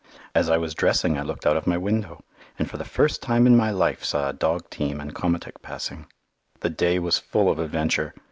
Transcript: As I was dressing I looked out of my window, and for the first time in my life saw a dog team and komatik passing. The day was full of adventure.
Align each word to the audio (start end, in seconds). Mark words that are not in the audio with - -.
As 0.33 0.49
I 0.49 0.57
was 0.57 0.73
dressing 0.73 1.15
I 1.19 1.21
looked 1.21 1.45
out 1.45 1.55
of 1.55 1.67
my 1.67 1.77
window, 1.77 2.23
and 2.57 2.67
for 2.67 2.77
the 2.77 2.83
first 2.83 3.21
time 3.21 3.45
in 3.45 3.55
my 3.55 3.69
life 3.69 4.03
saw 4.03 4.29
a 4.29 4.33
dog 4.33 4.67
team 4.71 4.99
and 4.99 5.13
komatik 5.13 5.61
passing. 5.61 6.07
The 6.61 6.71
day 6.71 6.97
was 6.97 7.19
full 7.19 7.51
of 7.51 7.59
adventure. 7.59 8.15